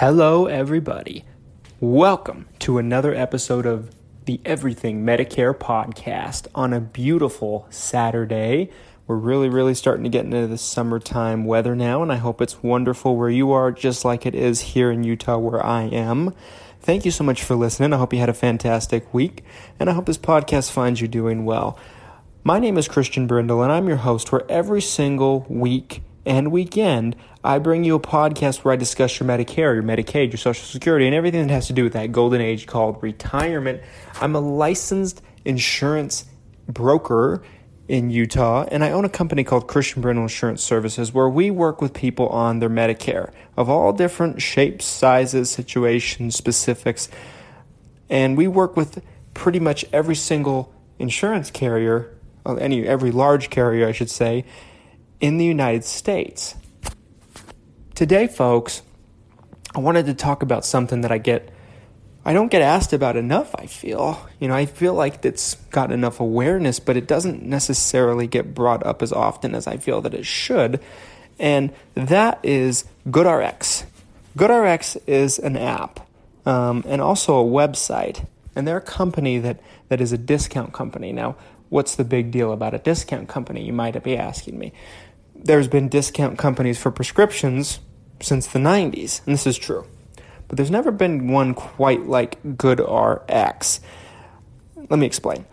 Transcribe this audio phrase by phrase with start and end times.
[0.00, 1.24] Hello, everybody.
[1.80, 3.90] Welcome to another episode of
[4.26, 8.70] the Everything Medicare podcast on a beautiful Saturday.
[9.08, 12.62] We're really, really starting to get into the summertime weather now, and I hope it's
[12.62, 16.32] wonderful where you are, just like it is here in Utah where I am.
[16.80, 17.92] Thank you so much for listening.
[17.92, 19.42] I hope you had a fantastic week,
[19.80, 21.76] and I hope this podcast finds you doing well.
[22.44, 27.16] My name is Christian Brindle, and I'm your host, where every single week and weekend,
[27.42, 31.06] I bring you a podcast where I discuss your Medicare, your Medicaid, your Social Security,
[31.06, 33.80] and everything that has to do with that golden age called retirement.
[34.20, 36.26] I'm a licensed insurance
[36.68, 37.42] broker
[37.88, 41.80] in Utah, and I own a company called Christian Brindle Insurance Services where we work
[41.80, 47.08] with people on their Medicare of all different shapes, sizes, situations, specifics.
[48.10, 53.88] And we work with pretty much every single insurance carrier, uh, any every large carrier,
[53.88, 54.44] I should say,
[55.20, 56.54] in the United States.
[57.94, 58.82] Today, folks,
[59.74, 61.52] I wanted to talk about something that I get
[62.28, 64.28] I don't get asked about enough, I feel.
[64.38, 68.84] You know, I feel like it's got enough awareness, but it doesn't necessarily get brought
[68.84, 70.78] up as often as I feel that it should.
[71.38, 73.84] And that is GoodRx.
[74.36, 76.06] GoodRx is an app
[76.44, 78.26] um, and also a website.
[78.54, 81.12] And they're a company that, that is a discount company.
[81.12, 81.36] Now,
[81.70, 84.74] what's the big deal about a discount company, you might be asking me?
[85.38, 87.80] There's been discount companies for prescriptions
[88.20, 89.86] since the 90s, and this is true
[90.48, 93.80] but there's never been one quite like GoodRx.
[94.76, 95.44] Let me explain.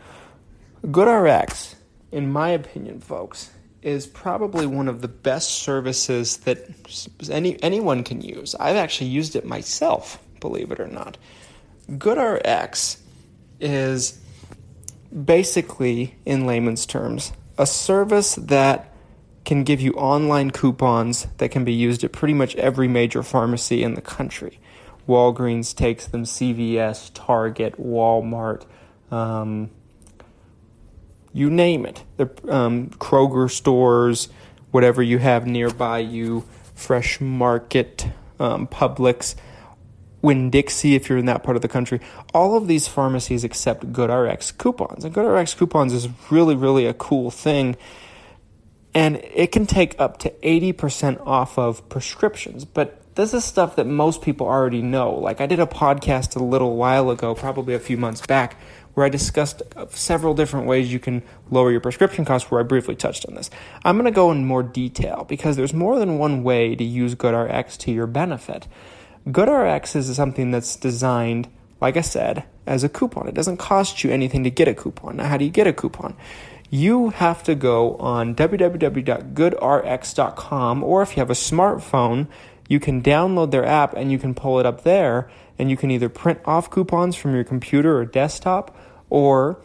[0.86, 1.76] GoodRx,
[2.12, 3.52] in my opinion, folks,
[3.82, 6.66] is probably one of the best services that
[7.30, 8.56] any anyone can use.
[8.56, 11.18] I've actually used it myself, believe it or not.
[11.92, 12.98] GoodRx
[13.60, 14.20] is
[15.24, 18.95] basically, in layman's terms, a service that
[19.46, 23.84] can give you online coupons that can be used at pretty much every major pharmacy
[23.84, 24.60] in the country.
[25.08, 28.66] Walgreens takes them, CVS, Target, Walmart,
[29.12, 29.70] um,
[31.32, 32.04] you name it.
[32.18, 34.30] The um, Kroger stores,
[34.72, 38.08] whatever you have nearby you, Fresh Market,
[38.40, 39.36] um, Publix,
[40.22, 42.00] Winn Dixie, if you're in that part of the country.
[42.34, 45.06] All of these pharmacies accept GoodRx coupons.
[45.06, 47.76] And GoodRx coupons is really, really a cool thing.
[48.96, 52.66] And it can take up to 80% off of prescriptions.
[52.66, 55.14] But this is stuff that most people already know.
[55.14, 58.58] Like I did a podcast a little while ago, probably a few months back,
[58.94, 62.64] where I discussed uh, several different ways you can lower your prescription costs, where I
[62.64, 63.50] briefly touched on this.
[63.84, 67.16] I'm going to go in more detail because there's more than one way to use
[67.16, 68.68] GoodRx to your benefit.
[69.28, 71.50] GoodRx is something that's designed,
[71.82, 73.28] like I said, as a coupon.
[73.28, 75.18] It doesn't cost you anything to get a coupon.
[75.18, 76.16] Now, how do you get a coupon?
[76.70, 82.28] You have to go on www.goodrx.com, or if you have a smartphone,
[82.68, 85.92] you can download their app and you can pull it up there and you can
[85.92, 88.76] either print off coupons from your computer or desktop
[89.10, 89.62] or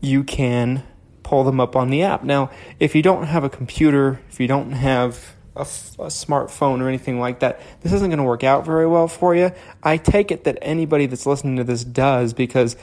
[0.00, 0.82] you can
[1.22, 2.24] pull them up on the app.
[2.24, 2.50] Now,
[2.80, 6.88] if you don't have a computer, if you don't have a, f- a smartphone or
[6.88, 9.52] anything like that, this isn't going to work out very well for you.
[9.82, 12.76] I take it that anybody that's listening to this does because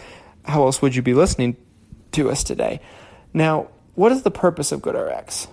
[0.46, 1.56] how else would you be listening
[2.12, 2.82] to us today?
[3.34, 5.48] Now, what is the purpose of GoodRx?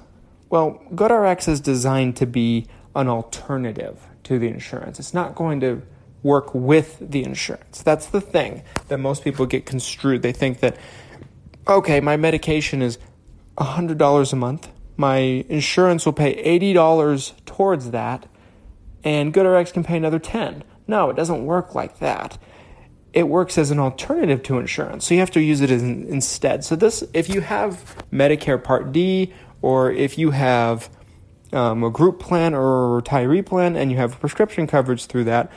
[0.48, 4.98] Well, GoodRx is designed to be an alternative to the insurance.
[4.98, 5.82] It's not going to
[6.22, 7.82] work with the insurance.
[7.82, 10.22] That's the thing that most people get construed.
[10.22, 10.76] They think that,
[11.66, 12.98] okay, my medication is
[13.56, 15.16] $100 a month, my
[15.48, 18.26] insurance will pay $80 towards that,
[19.02, 22.36] and GoodRx can pay another 10 No, it doesn't work like that.
[23.12, 26.64] It works as an alternative to insurance, so you have to use it an, instead.
[26.64, 30.88] So this, if you have Medicare Part D, or if you have
[31.52, 35.50] um, a group plan or a retiree plan and you have prescription coverage through that,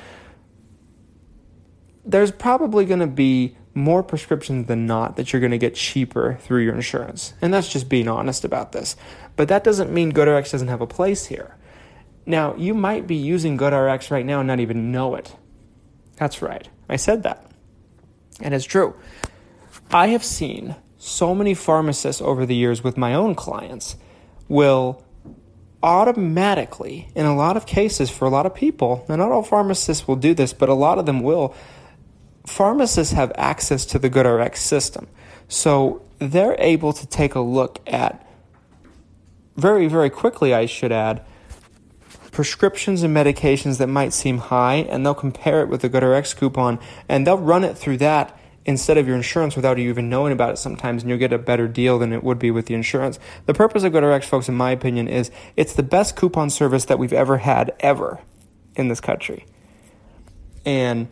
[2.05, 6.37] there's probably going to be more prescriptions than not that you're going to get cheaper
[6.41, 7.33] through your insurance.
[7.41, 8.95] And that's just being honest about this.
[9.35, 11.55] But that doesn't mean GoodRx doesn't have a place here.
[12.25, 15.35] Now, you might be using GoodRx right now and not even know it.
[16.17, 16.67] That's right.
[16.93, 17.45] I said that.
[18.39, 18.95] And it's true.
[19.91, 23.97] I have seen so many pharmacists over the years with my own clients
[24.47, 25.03] will
[25.81, 30.07] automatically, in a lot of cases, for a lot of people, and not all pharmacists
[30.07, 31.53] will do this, but a lot of them will,
[32.45, 35.07] pharmacists have access to the GoodRx system.
[35.47, 38.25] So they're able to take a look at,
[39.57, 41.25] very, very quickly, I should add,
[42.33, 46.79] prescriptions and medications that might seem high, and they'll compare it with the GoodRx coupon,
[47.07, 50.51] and they'll run it through that instead of your insurance without you even knowing about
[50.51, 53.19] it sometimes, and you'll get a better deal than it would be with the insurance.
[53.45, 56.97] The purpose of GoodRx, folks, in my opinion, is it's the best coupon service that
[56.97, 58.19] we've ever had, ever,
[58.75, 59.45] in this country.
[60.65, 61.07] And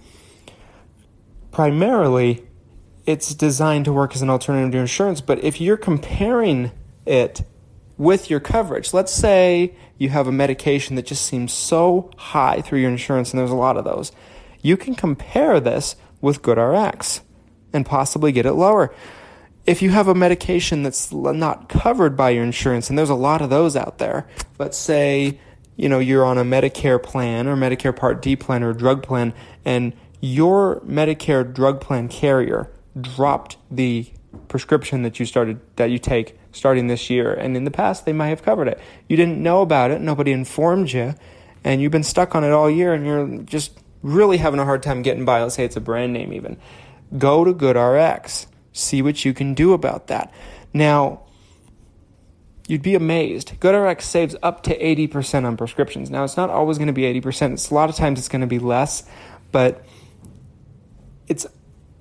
[1.52, 2.48] primarily,
[3.06, 6.72] it's designed to work as an alternative to insurance, but if you're comparing
[7.06, 7.44] it
[7.98, 12.80] with your coverage, let's say you have a medication that just seems so high through
[12.80, 14.12] your insurance, and there's a lot of those,
[14.64, 17.22] you can compare this with GoodRx
[17.72, 18.92] and possibly get it lower.
[19.68, 23.44] If you have a medication that's not covered by your insurance, and there's a lot
[23.44, 24.28] of those out there,
[24.58, 25.40] let's say
[25.76, 29.36] you know you're on a Medicare plan or Medicare Part D plan or drug plan,
[29.66, 34.08] and your Medicare drug plan carrier dropped the
[34.48, 38.14] prescription that you started that you take starting this year, and in the past they
[38.14, 38.80] might have covered it.
[39.08, 41.16] You didn't know about it, nobody informed you,
[41.64, 44.84] and you've been stuck on it all year, and you're just really having a hard
[44.84, 45.42] time getting by.
[45.42, 46.58] Let's say it's a brand name even
[47.18, 48.48] go to GoodRx.
[48.74, 50.34] See what you can do about that.
[50.74, 51.24] Now,
[52.68, 53.60] you'd be amazed.
[53.60, 56.10] GoodRx saves up to 80% on prescriptions.
[56.10, 57.54] Now, it's not always going to be 80%.
[57.54, 59.04] It's a lot of times it's going to be less,
[59.52, 59.86] but
[61.28, 61.46] it's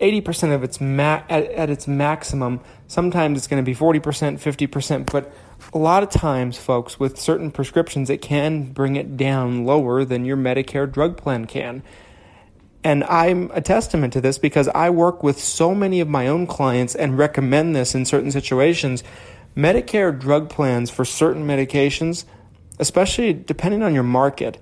[0.00, 2.60] 80% of its ma- at, at its maximum.
[2.86, 5.32] Sometimes it's going to be 40%, 50%, but
[5.72, 10.24] a lot of times, folks, with certain prescriptions, it can bring it down lower than
[10.24, 11.82] your Medicare drug plan can.
[12.82, 16.46] And I'm a testament to this because I work with so many of my own
[16.46, 19.04] clients and recommend this in certain situations.
[19.54, 22.24] Medicare drug plans for certain medications,
[22.78, 24.58] especially depending on your market,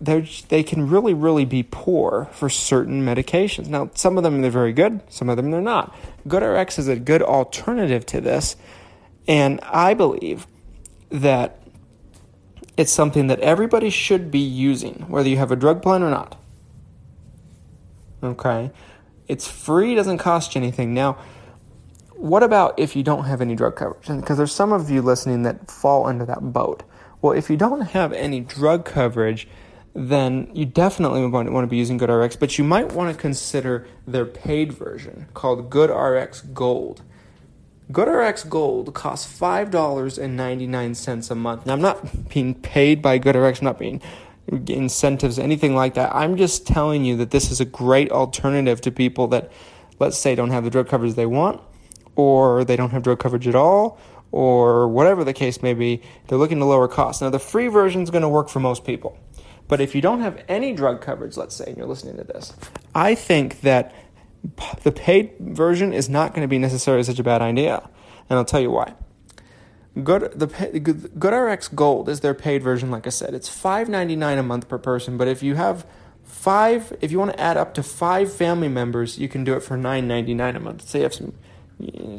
[0.00, 3.68] they can really, really be poor for certain medications.
[3.68, 5.94] Now, some of them they're very good, some of them they're not.
[6.26, 8.56] GoodRx is a good alternative to this,
[9.28, 10.46] and I believe
[11.10, 11.60] that
[12.76, 16.40] it's something that everybody should be using, whether you have a drug plan or not.
[18.22, 18.70] Okay?
[19.28, 20.94] It's free, doesn't cost you anything.
[20.94, 21.18] Now,
[22.16, 24.06] what about if you don't have any drug coverage?
[24.06, 26.82] Because there's some of you listening that fall under that boat.
[27.22, 29.46] Well, if you don't have any drug coverage,
[29.94, 34.24] then you definitely want to be using GoodRx, but you might want to consider their
[34.24, 37.02] paid version called GoodRx Gold.
[37.90, 41.66] GoodRx Gold costs $5.99 a month.
[41.66, 44.00] Now, I'm not being paid by GoodRx, I'm not being
[44.68, 46.14] incentives, anything like that.
[46.14, 49.50] I'm just telling you that this is a great alternative to people that,
[49.98, 51.60] let's say, don't have the drug coverage they want,
[52.16, 53.98] or they don't have drug coverage at all,
[54.32, 56.02] or whatever the case may be.
[56.28, 57.22] They're looking to lower costs.
[57.22, 59.18] Now, the free version is going to work for most people.
[59.70, 62.52] But if you don't have any drug coverage, let's say, and you're listening to this,
[62.92, 63.94] I think that
[64.82, 67.88] the paid version is not going to be necessarily such a bad idea.
[68.28, 68.94] And I'll tell you why.
[70.02, 72.90] Good the GoodRx Gold is their paid version.
[72.90, 75.16] Like I said, it's five ninety nine a month per person.
[75.16, 75.86] But if you have
[76.24, 79.60] five, if you want to add up to five family members, you can do it
[79.60, 80.88] for nine ninety nine a month.
[80.88, 81.32] Say you have some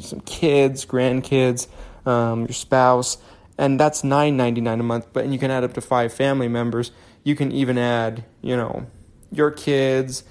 [0.00, 1.66] some kids, grandkids,
[2.06, 3.18] um, your spouse,
[3.56, 5.08] and that's nine ninety nine a month.
[5.12, 6.92] But and you can add up to five family members.
[7.24, 8.86] You can even add, you know,
[9.30, 10.24] your kids,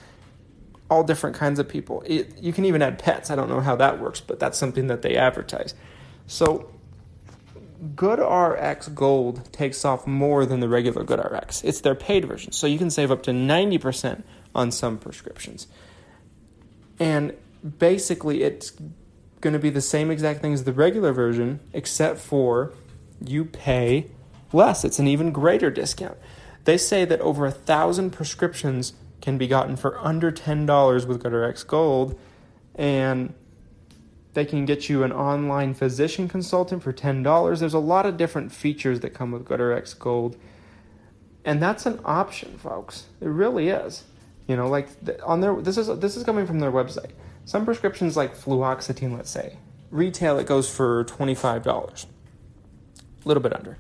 [0.89, 2.03] all different kinds of people.
[2.05, 3.31] It, you can even add pets.
[3.31, 5.74] I don't know how that works, but that's something that they advertise.
[6.27, 6.69] So
[7.95, 11.63] GoodRx Gold takes off more than the regular GoodRx.
[11.63, 15.67] It's their paid version, so you can save up to 90% on some prescriptions.
[17.00, 17.33] And
[17.79, 18.74] basically, it's
[19.39, 22.74] going to be the same exact thing as the regular version, except for
[23.25, 24.07] you pay
[24.53, 24.86] less.
[24.86, 26.17] It's an even greater discount.
[26.65, 31.65] They say that over a thousand prescriptions can be gotten for under $10 with GoodRx
[31.68, 32.20] Gold,
[32.75, 33.34] and
[34.34, 37.60] they can get you an online physician consultant for $10.
[37.60, 40.38] There's a lot of different features that come with GoodRx Gold.
[41.44, 43.06] And that's an option, folks.
[43.20, 44.03] It really is.
[44.48, 44.89] You know, like
[45.24, 47.12] on their this is this is coming from their website.
[47.46, 49.58] Some prescriptions like fluoxetine, let's say,
[49.89, 51.65] retail it goes for $25.
[51.65, 53.77] A little bit under.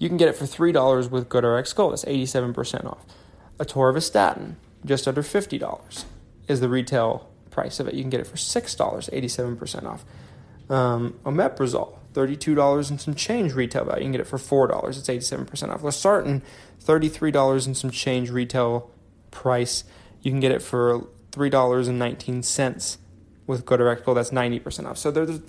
[0.00, 1.92] You can get it for $3 with GoodRx Gold.
[1.92, 3.04] That's 87% off.
[3.58, 4.54] Atorvastatin,
[4.84, 6.04] just under $50
[6.48, 7.94] is the retail price of it.
[7.94, 10.04] You can get it for six dollars, eighty-seven percent off.
[10.68, 14.00] Um, omeprazole, thirty-two dollars and some change retail value.
[14.00, 14.98] You can get it for four dollars.
[14.98, 15.82] It's eighty-seven percent off.
[15.82, 16.42] Losartan,
[16.80, 18.90] thirty-three dollars and some change retail
[19.30, 19.84] price.
[20.22, 22.98] You can get it for three dollars and nineteen cents
[23.46, 24.06] with GoodRx.
[24.06, 24.96] Well, that's 90% off.
[24.96, 25.40] So there's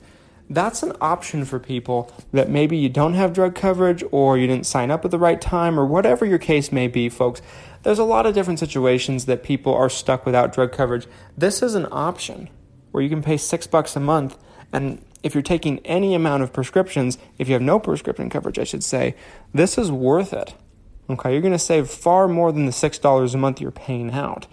[0.54, 4.66] that's an option for people that maybe you don't have drug coverage or you didn't
[4.66, 7.42] sign up at the right time or whatever your case may be, folks.
[7.84, 11.08] There's a lot of different situations that people are stuck without drug coverage.
[11.38, 12.50] This is an option
[12.92, 14.38] where you can pay six bucks a month
[14.74, 18.64] and if you're taking any amount of prescriptions, if you have no prescription coverage, I
[18.64, 19.16] should say,
[19.54, 20.56] this is worth it.
[21.10, 24.48] Okay, you're going to save far more than the $6 a month you're paying out.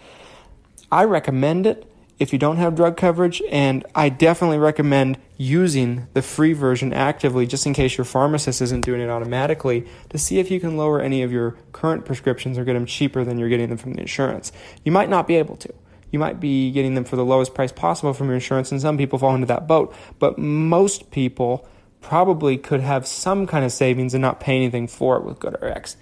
[0.90, 6.22] I recommend it if you don't have drug coverage, and I definitely recommend using the
[6.22, 10.50] free version actively just in case your pharmacist isn't doing it automatically to see if
[10.50, 13.68] you can lower any of your current prescriptions or get them cheaper than you're getting
[13.68, 14.50] them from the insurance.
[14.84, 15.72] You might not be able to.
[16.10, 18.98] You might be getting them for the lowest price possible from your insurance, and some
[18.98, 19.94] people fall into that boat.
[20.18, 21.68] But most people
[22.00, 25.96] probably could have some kind of savings and not pay anything for it with GoodRx.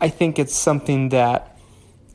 [0.00, 1.58] I think it's something that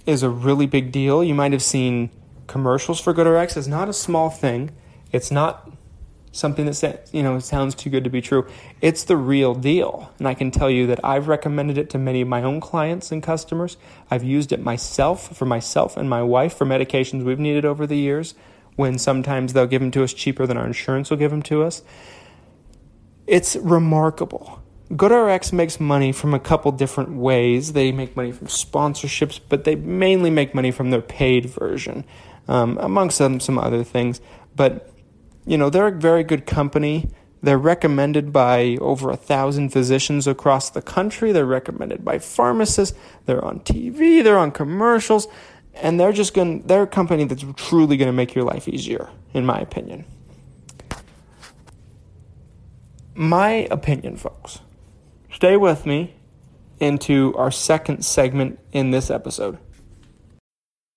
[0.05, 1.23] is a really big deal.
[1.23, 2.09] You might have seen
[2.47, 4.71] commercials for GoodRx is not a small thing.
[5.11, 5.69] It's not
[6.35, 8.47] something that you know sounds too good to be true.
[8.81, 12.21] It's the real deal, and I can tell you that I've recommended it to many
[12.21, 13.77] of my own clients and customers.
[14.11, 17.97] I've used it myself for myself and my wife for medications we've needed over the
[17.97, 18.35] years.
[18.75, 21.63] When sometimes they'll give them to us cheaper than our insurance will give them to
[21.63, 21.81] us.
[23.25, 24.61] It's remarkable.
[24.91, 27.71] GoodRx makes money from a couple different ways.
[27.71, 32.03] They make money from sponsorships, but they mainly make money from their paid version
[32.47, 34.21] um, amongst some, some other things.
[34.55, 34.91] But,
[35.45, 37.09] you know, they're a very good company.
[37.41, 41.31] They're recommended by over a thousand physicians across the country.
[41.31, 42.97] They're recommended by pharmacists.
[43.25, 44.23] They're on TV.
[44.23, 45.27] They're on commercials.
[45.75, 48.67] And they're just going to, they're a company that's truly going to make your life
[48.67, 50.05] easier, in my opinion.
[53.13, 54.59] My opinion, folks.
[55.31, 56.15] Stay with me
[56.79, 59.57] into our second segment in this episode.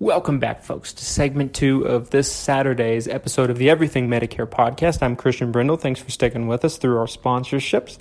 [0.00, 5.02] Welcome back, folks, to segment two of this Saturday's episode of the Everything Medicare podcast.
[5.02, 5.76] I'm Christian Brindle.
[5.76, 7.98] Thanks for sticking with us through our sponsorships.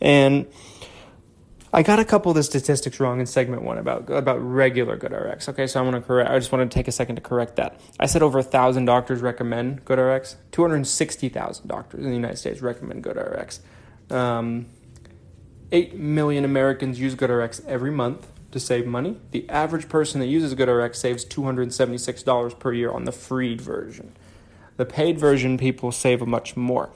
[0.00, 0.46] And
[1.72, 5.48] I got a couple of the statistics wrong in segment one about about regular GoodRx.
[5.48, 6.30] Okay, so I want to correct.
[6.30, 7.80] I just want to take a second to correct that.
[7.98, 10.36] I said over a thousand doctors recommend GoodRx.
[10.52, 13.58] Two hundred sixty thousand doctors in the United States recommend GoodRx.
[14.14, 14.66] Um,
[15.72, 19.18] Eight million Americans use GoodRx every month to save money.
[19.32, 24.14] The average person that uses GoodRx saves $276 per year on the free version.
[24.76, 26.90] The paid version, people save a much more.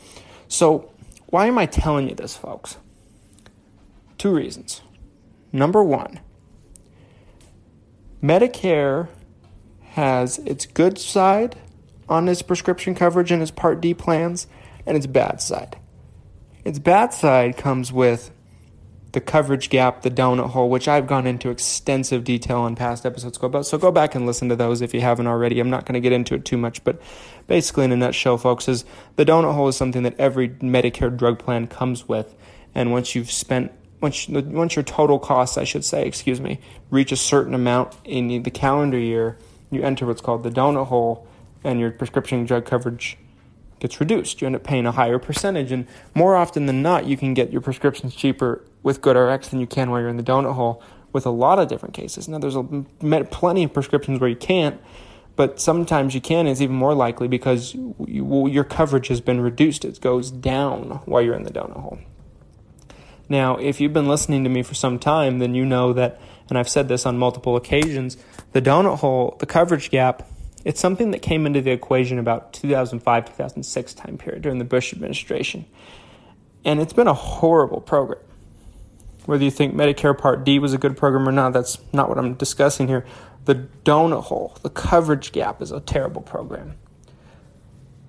[0.48, 0.92] So,
[1.26, 2.76] why am I telling you this, folks?
[4.16, 4.82] Two reasons.
[5.52, 6.20] Number one,
[8.22, 9.08] Medicare
[9.92, 11.56] has its good side
[12.08, 14.46] on its prescription coverage and its Part D plans,
[14.86, 15.78] and its bad side.
[16.64, 18.30] Its bad side comes with
[19.16, 23.38] the coverage gap, the donut hole, which I've gone into extensive detail on past episodes.
[23.38, 25.58] Go about, so go back and listen to those if you haven't already.
[25.58, 27.00] I'm not going to get into it too much, but
[27.46, 31.38] basically, in a nutshell, folks, is the donut hole is something that every Medicare drug
[31.38, 32.34] plan comes with,
[32.74, 37.10] and once you've spent once once your total costs, I should say, excuse me, reach
[37.10, 39.38] a certain amount in the calendar year,
[39.70, 41.26] you enter what's called the donut hole,
[41.64, 43.16] and your prescription drug coverage
[43.80, 44.42] gets reduced.
[44.42, 47.50] You end up paying a higher percentage, and more often than not, you can get
[47.50, 50.80] your prescriptions cheaper with GoodRx than you can while you're in the donut hole
[51.12, 52.28] with a lot of different cases.
[52.28, 54.80] Now, there's a, plenty of prescriptions where you can't,
[55.34, 56.46] but sometimes you can.
[56.46, 59.84] It's even more likely because you, well, your coverage has been reduced.
[59.84, 61.98] It goes down while you're in the donut hole.
[63.28, 66.56] Now, if you've been listening to me for some time, then you know that, and
[66.56, 68.16] I've said this on multiple occasions,
[68.52, 70.28] the donut hole, the coverage gap,
[70.64, 74.92] it's something that came into the equation about 2005 2006 time period during the Bush
[74.92, 75.66] administration.
[76.64, 78.20] And it's been a horrible program.
[79.26, 82.18] Whether you think Medicare Part D was a good program or not, that's not what
[82.18, 83.04] I'm discussing here.
[83.44, 86.76] The donut hole, the coverage gap is a terrible program.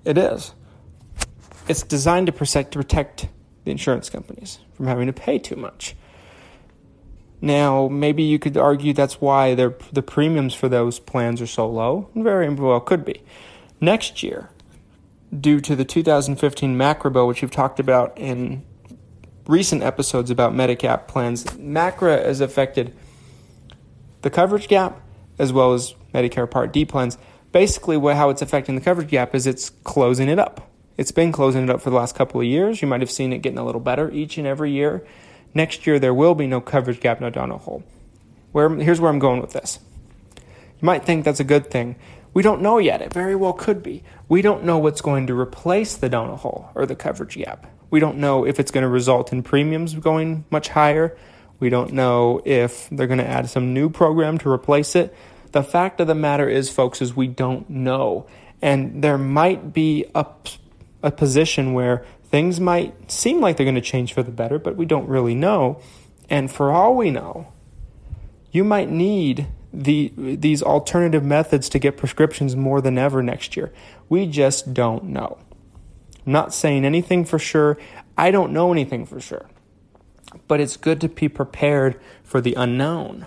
[0.04, 0.54] It is.
[1.68, 3.28] It's designed to protect, to protect
[3.64, 5.94] the insurance companies from having to pay too much.
[7.40, 12.08] Now, maybe you could argue that's why the premiums for those plans are so low.
[12.14, 13.22] Very well could be.
[13.80, 14.50] Next year,
[15.38, 18.64] due to the 2015 MACRA bill, which we've talked about in
[19.48, 22.94] recent episodes about Medigap plans, MACRA has affected
[24.22, 25.00] the coverage gap
[25.38, 27.18] as well as Medicare Part D plans.
[27.50, 30.70] Basically, what, how it's affecting the coverage gap is it's closing it up.
[30.98, 32.82] It's been closing it up for the last couple of years.
[32.82, 35.06] You might have seen it getting a little better each and every year.
[35.54, 37.82] Next year, there will be no coverage gap, no donut hole.
[38.52, 39.78] Where, here's where I'm going with this.
[40.36, 41.96] You might think that's a good thing.
[42.34, 43.00] We don't know yet.
[43.00, 44.02] It very well could be.
[44.28, 47.66] We don't know what's going to replace the donut hole or the coverage gap.
[47.90, 51.16] We don't know if it's going to result in premiums going much higher.
[51.60, 55.14] We don't know if they're going to add some new program to replace it.
[55.52, 58.26] The fact of the matter is, folks, is we don't know.
[58.60, 60.26] And there might be a,
[61.02, 64.76] a position where things might seem like they're going to change for the better, but
[64.76, 65.80] we don't really know.
[66.28, 67.52] And for all we know,
[68.52, 73.72] you might need the these alternative methods to get prescriptions more than ever next year.
[74.08, 75.38] We just don't know.
[76.28, 77.78] Not saying anything for sure.
[78.18, 79.48] I don't know anything for sure.
[80.46, 83.26] But it's good to be prepared for the unknown.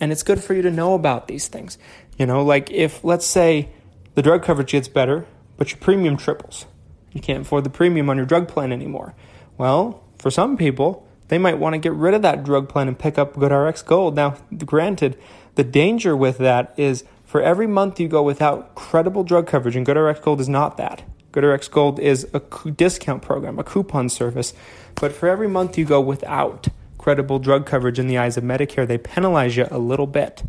[0.00, 1.76] And it's good for you to know about these things.
[2.16, 3.68] You know, like if let's say
[4.14, 5.26] the drug coverage gets better,
[5.58, 6.64] but your premium triples.
[7.12, 9.14] You can't afford the premium on your drug plan anymore.
[9.58, 12.98] Well, for some people, they might want to get rid of that drug plan and
[12.98, 14.16] pick up GoodRx Gold.
[14.16, 15.18] Now, granted,
[15.54, 19.86] the danger with that is for every month you go without credible drug coverage, and
[19.86, 21.02] GoodRx Gold is not that.
[21.34, 24.54] GoodRx Gold is a discount program, a coupon service.
[24.94, 28.86] But for every month you go without credible drug coverage in the eyes of Medicare,
[28.86, 30.44] they penalize you a little bit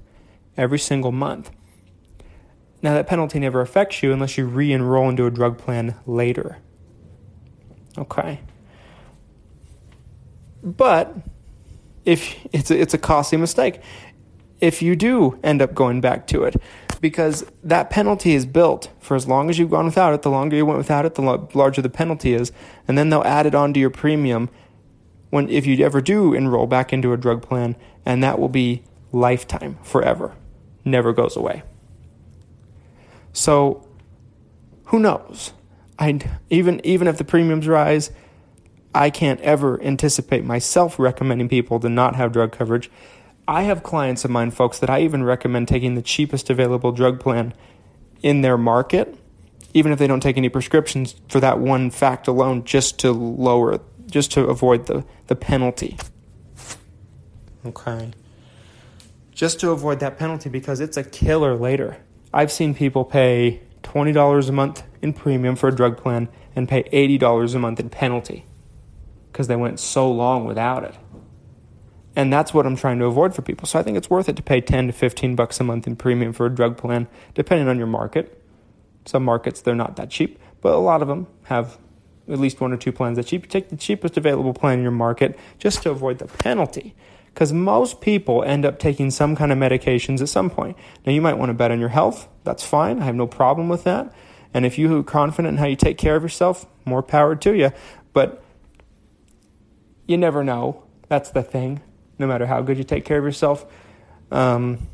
[0.56, 1.50] every single month.
[2.84, 6.60] Now, that penalty never affects you unless you re enroll into a drug plan later.
[7.98, 8.42] Okay.
[10.62, 11.15] But
[12.06, 13.82] if it's a, it's a costly mistake
[14.62, 16.56] if you do end up going back to it
[17.02, 20.56] because that penalty is built for as long as you've gone without it the longer
[20.56, 21.22] you went without it the
[21.54, 22.52] larger the penalty is.
[22.88, 24.50] And then they'll add it onto your premium
[25.30, 27.75] when if you ever do enroll back into a drug plan
[28.06, 30.36] and that will be lifetime forever.
[30.84, 31.64] Never goes away.
[33.34, 33.88] So
[34.86, 35.54] who knows?
[35.98, 36.19] I
[36.50, 38.12] even even if the premiums rise
[38.96, 42.89] I can't ever anticipate myself recommending people to not have drug coverage.
[43.47, 47.19] I have clients of mine, folks, that I even recommend taking the cheapest available drug
[47.19, 47.53] plan
[48.23, 49.15] in their market,
[49.73, 53.79] even if they don't take any prescriptions for that one fact alone, just to lower,
[54.08, 55.97] just to avoid the, the penalty.
[57.65, 58.12] Okay.
[59.31, 61.97] Just to avoid that penalty because it's a killer later.
[62.34, 66.84] I've seen people pay $20 a month in premium for a drug plan and pay
[66.84, 68.45] $80 a month in penalty
[69.31, 70.95] because they went so long without it.
[72.15, 73.67] And that's what I'm trying to avoid for people.
[73.67, 75.95] So I think it's worth it to pay 10 to 15 bucks a month in
[75.95, 78.41] premium for a drug plan, depending on your market.
[79.06, 81.78] Some markets, they're not that cheap, but a lot of them have
[82.28, 83.49] at least one or two plans that cheap.
[83.49, 86.95] Take the cheapest available plan in your market just to avoid the penalty.
[87.34, 90.78] Because most people end up taking some kind of medications at some point.
[91.06, 92.30] Now, you might want to bet on your health.
[92.45, 93.01] That's fine.
[93.01, 94.13] I have no problem with that.
[94.54, 97.71] And if you're confident in how you take care of yourself, more power to you.
[98.13, 98.41] But
[100.08, 100.84] you never know.
[101.10, 101.82] That's the thing.
[102.17, 103.65] No matter how good you take care of yourself,
[104.32, 104.88] um,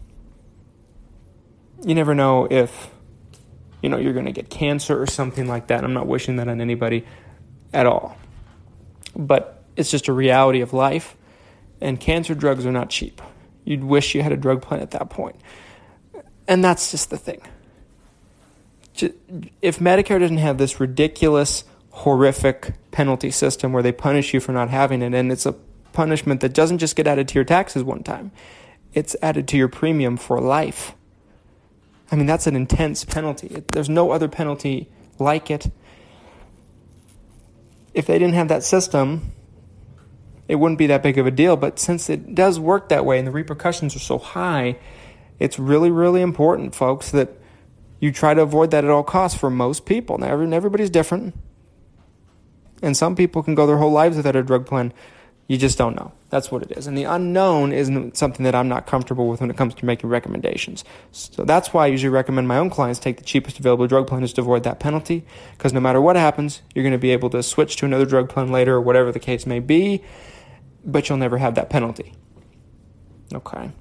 [1.84, 2.89] you never know if
[3.81, 5.84] you know you're going to get cancer or something like that.
[5.84, 7.05] I'm not wishing that on anybody
[7.73, 8.17] at all,
[9.15, 11.15] but it's just a reality of life.
[11.79, 13.21] And cancer drugs are not cheap.
[13.63, 15.36] You'd wish you had a drug plan at that point,
[16.47, 17.41] and that's just the thing.
[19.62, 24.69] If Medicare doesn't have this ridiculous horrific penalty system where they punish you for not
[24.69, 25.13] having it.
[25.13, 25.55] And it's a
[25.93, 28.32] punishment that doesn't just get added to your taxes one time,
[28.93, 30.93] it's added to your premium for life.
[32.12, 33.63] I mean, that's an intense penalty.
[33.71, 35.71] There's no other penalty like it.
[37.93, 39.32] If they didn't have that system,
[40.47, 41.56] it wouldn't be that big of a deal.
[41.56, 44.77] But since it does work that way and the repercussions are so high,
[45.39, 47.30] it's really, really important, folks, that
[48.01, 50.17] you try to avoid that at all costs for most people.
[50.17, 51.36] Now, everybody's different.
[52.82, 54.91] And some people can go their whole lives without a drug plan.
[55.51, 56.13] You just don't know.
[56.29, 56.87] That's what it is.
[56.87, 60.09] And the unknown isn't something that I'm not comfortable with when it comes to making
[60.09, 60.85] recommendations.
[61.11, 64.21] So that's why I usually recommend my own clients take the cheapest available drug plan
[64.21, 65.25] just to avoid that penalty.
[65.57, 68.29] Because no matter what happens, you're going to be able to switch to another drug
[68.29, 70.01] plan later or whatever the case may be,
[70.85, 72.13] but you'll never have that penalty.
[73.33, 73.71] Okay.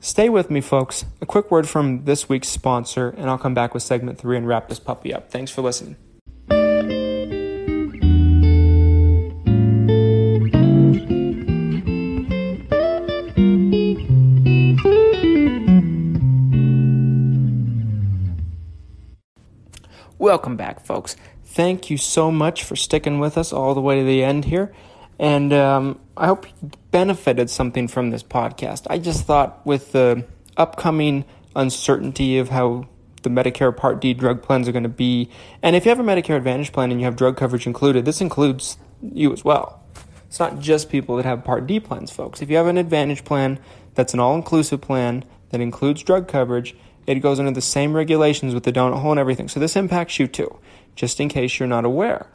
[0.00, 1.04] Stay with me, folks.
[1.20, 4.48] A quick word from this week's sponsor, and I'll come back with segment three and
[4.48, 5.30] wrap this puppy up.
[5.30, 5.98] Thanks for listening.
[20.32, 21.14] Welcome back, folks.
[21.44, 24.72] thank you so much for sticking with us all the way to the end here.
[25.18, 28.86] And um, I hope you benefited something from this podcast.
[28.88, 32.88] I just thought with the upcoming uncertainty of how
[33.20, 35.28] the Medicare Part D drug plans are going to be,
[35.62, 38.22] and if you have a Medicare Advantage plan and you have drug coverage included, this
[38.22, 39.84] includes you as well.
[40.28, 42.40] It's not just people that have Part D plans, folks.
[42.40, 43.58] If you have an Advantage plan
[43.94, 46.74] that's an all inclusive plan that includes drug coverage,
[47.06, 49.48] it goes under the same regulations with the donut hole and everything.
[49.48, 50.58] So this impacts you too,
[50.94, 52.28] just in case you're not aware.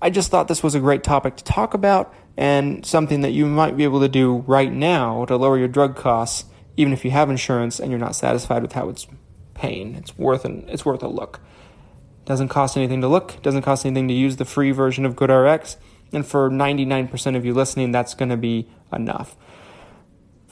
[0.00, 3.46] I just thought this was a great topic to talk about and something that you
[3.46, 6.44] might be able to do right now to lower your drug costs,
[6.76, 9.06] even if you have insurance and you're not satisfied with how it's
[9.54, 9.94] paying.
[9.94, 11.40] It's worth an, it's worth a look.
[12.24, 15.76] Doesn't cost anything to look, doesn't cost anything to use the free version of GoodRx,
[16.12, 19.36] and for 99% of you listening, that's going to be enough.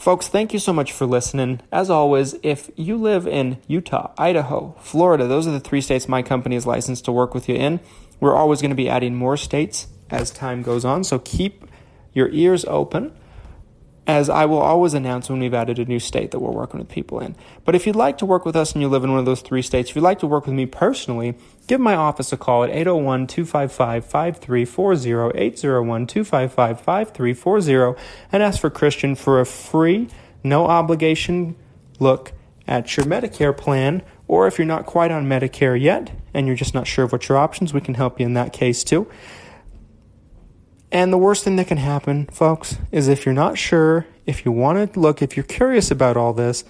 [0.03, 1.61] Folks, thank you so much for listening.
[1.71, 6.23] As always, if you live in Utah, Idaho, Florida, those are the three states my
[6.23, 7.79] company is licensed to work with you in.
[8.19, 11.67] We're always going to be adding more states as time goes on, so keep
[12.12, 13.12] your ears open
[14.07, 16.88] as I will always announce when we've added a new state that we're working with
[16.88, 17.37] people in.
[17.65, 19.43] But if you'd like to work with us and you live in one of those
[19.43, 21.37] three states, if you'd like to work with me personally,
[21.69, 28.71] give my office a call at 801 255 5340, 801 255 5340, and ask for
[28.71, 30.09] Christian for a free,
[30.43, 31.55] no obligation
[32.01, 32.33] look
[32.67, 34.03] at your Medicare plan.
[34.27, 37.29] Or if you're not quite on Medicare yet and you're just not sure of what
[37.29, 39.07] your options, we can help you in that case too.
[40.93, 44.53] And the worst thing that can happen, folks, is if you're not sure, if you
[44.53, 46.65] want to look, if you're curious about all this,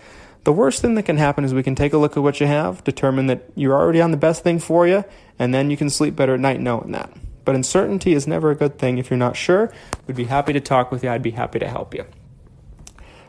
[0.44, 2.46] the worst thing that can happen is we can take a look at what you
[2.46, 5.04] have, determine that you're already on the best thing for you,
[5.40, 7.12] and then you can sleep better at night knowing that.
[7.44, 8.98] But uncertainty is never a good thing.
[8.98, 9.72] If you're not sure,
[10.06, 11.10] we'd be happy to talk with you.
[11.10, 12.04] I'd be happy to help you.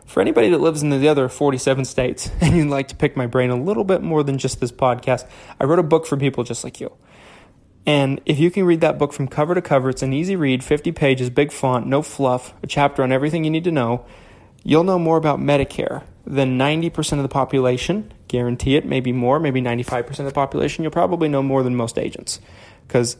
[0.06, 3.26] For anybody that lives in the other 47 states and you'd like to pick my
[3.26, 5.28] brain a little bit more than just this podcast,
[5.60, 6.92] I wrote a book for people just like you.
[7.86, 10.64] And if you can read that book from cover to cover, it's an easy read,
[10.64, 14.06] 50 pages, big font, no fluff, a chapter on everything you need to know.
[14.64, 18.14] You'll know more about Medicare than 90% of the population.
[18.30, 20.84] Guarantee it, maybe more, maybe 95% of the population.
[20.84, 22.40] You'll probably know more than most agents.
[22.88, 23.18] Because,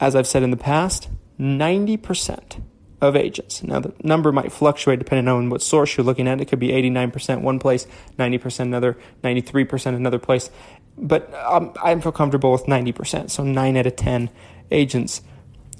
[0.00, 2.62] as I've said in the past, 90%
[3.00, 3.62] of agents.
[3.62, 6.40] Now, the number might fluctuate depending on what source you're looking at.
[6.40, 7.86] It could be 89% one place,
[8.18, 10.50] 90% another, 93% another place
[11.00, 13.30] but um, I feel comfortable with 90%.
[13.30, 14.30] So 9 out of 10
[14.70, 15.22] agents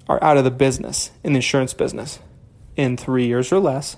[0.09, 2.19] are out of the business, in the insurance business,
[2.77, 3.97] in three years or less,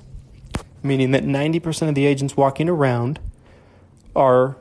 [0.83, 3.20] meaning that 90% of the agents walking around
[4.16, 4.56] are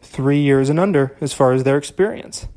[0.00, 2.48] three years and under as far as their experience.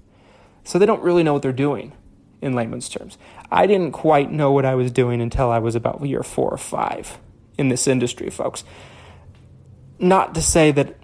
[0.64, 1.94] So they don't really know what they're doing
[2.42, 3.18] in layman's terms.
[3.52, 6.58] I didn't quite know what I was doing until I was about year four or
[6.58, 7.18] five
[7.58, 8.64] in this industry, folks.
[10.00, 10.96] Not to say that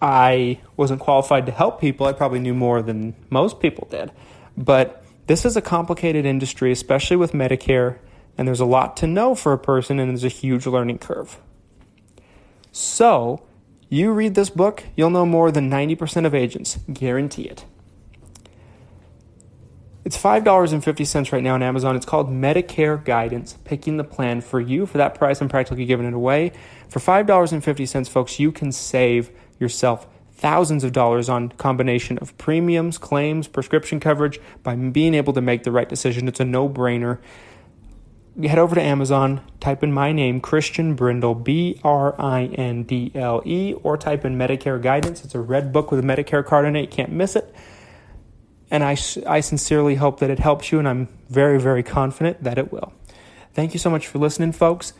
[0.00, 2.06] I wasn't qualified to help people.
[2.06, 4.12] I probably knew more than most people did.
[4.56, 7.98] But this is a complicated industry, especially with Medicare,
[8.36, 11.38] and there's a lot to know for a person, and there's a huge learning curve.
[12.70, 13.42] So,
[13.88, 16.78] you read this book, you'll know more than 90% of agents.
[16.92, 17.64] Guarantee it.
[20.04, 21.96] It's $5.50 right now on Amazon.
[21.96, 24.86] It's called Medicare Guidance, picking the plan for you.
[24.86, 26.52] For that price, I'm practically giving it away.
[26.88, 33.48] For $5.50, folks, you can save yourself thousands of dollars on combination of premiums, claims,
[33.48, 36.28] prescription coverage by being able to make the right decision.
[36.28, 37.18] It's a no-brainer.
[38.40, 43.10] Head over to Amazon, type in my name, Christian Brindle, B R I N D
[43.16, 45.24] L E, or type in Medicare Guidance.
[45.24, 46.82] It's a red book with a Medicare card in it.
[46.82, 47.52] You can't miss it.
[48.70, 52.58] And I, I sincerely hope that it helps you, and I'm very, very confident that
[52.58, 52.92] it will.
[53.54, 54.92] Thank you so much for listening, folks.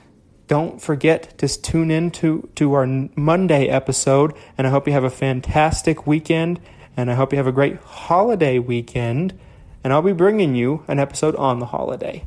[0.49, 5.05] Don't forget to tune in to, to our Monday episode, and I hope you have
[5.05, 6.59] a fantastic weekend,
[6.97, 9.39] and I hope you have a great holiday weekend,
[9.85, 12.25] and I'll be bringing you an episode on the holiday.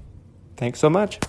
[0.56, 1.20] Thanks so much.